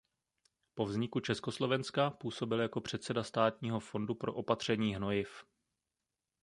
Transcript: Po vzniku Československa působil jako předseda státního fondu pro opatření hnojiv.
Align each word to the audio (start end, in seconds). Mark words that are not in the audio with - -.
Po 0.75 0.85
vzniku 0.85 1.19
Československa 1.19 2.09
působil 2.09 2.59
jako 2.59 2.81
předseda 2.81 3.23
státního 3.23 3.79
fondu 3.79 4.13
pro 4.15 4.33
opatření 4.33 4.95
hnojiv. 4.95 5.43